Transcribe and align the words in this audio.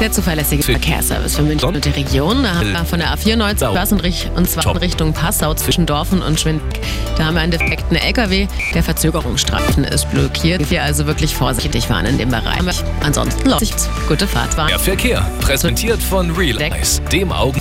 Der 0.00 0.12
zuverlässige 0.12 0.62
Verkehrsservice 0.62 1.36
für 1.36 1.42
München 1.42 1.66
und 1.66 1.84
die 1.84 1.90
Region. 1.90 2.42
Da 2.42 2.56
haben 2.56 2.70
äh, 2.70 2.72
wir 2.74 2.84
von 2.84 2.98
der 2.98 3.16
A94 3.16 3.72
Börsenrich 3.72 4.30
und, 4.36 4.48
zwar 4.48 4.66
in 4.66 4.76
Richtung 4.76 5.12
Passau 5.14 5.54
zwischen 5.54 5.86
Dorfen 5.86 6.20
und 6.20 6.38
Schwindeck. 6.38 6.80
Da 7.16 7.26
haben 7.26 7.34
wir 7.34 7.42
einen 7.42 7.52
defekten 7.52 7.96
LKW, 7.96 8.46
der 8.74 8.82
Verzögerungsstreifen 8.82 9.84
ist 9.84 10.10
blockiert. 10.10 10.70
Wir 10.70 10.82
also 10.82 11.06
wirklich 11.06 11.34
vorsichtig 11.34 11.86
fahren 11.86 12.06
in 12.06 12.18
dem 12.18 12.28
Bereich. 12.28 12.60
Ansonsten 13.02 13.48
läuft 13.48 13.88
gute 14.06 14.26
Fahrt. 14.26 14.56
Der 14.68 14.78
Verkehr, 14.78 15.26
präsentiert 15.40 16.02
von 16.02 16.30
Real 16.32 16.58
dem 17.10 17.32
Augen. 17.32 17.60